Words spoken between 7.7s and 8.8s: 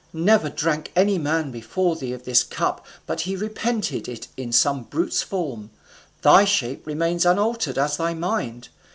as thy mind.